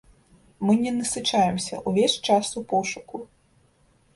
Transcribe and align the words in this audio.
Мы 0.67 0.77
не 0.85 0.93
насычаемся, 0.99 1.75
ўвесь 1.91 2.17
час 2.27 2.47
ў 2.61 2.67
пошуку. 2.73 3.17